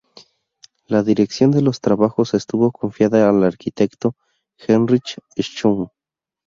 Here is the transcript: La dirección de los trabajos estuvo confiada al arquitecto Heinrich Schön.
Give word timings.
La 0.87 1.03
dirección 1.03 1.51
de 1.51 1.61
los 1.61 1.79
trabajos 1.79 2.33
estuvo 2.33 2.71
confiada 2.71 3.29
al 3.29 3.43
arquitecto 3.43 4.15
Heinrich 4.57 5.19
Schön. 5.37 5.91